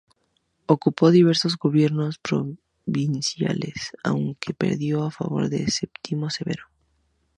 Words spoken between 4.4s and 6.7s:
perdió el favor de Septimio Severo.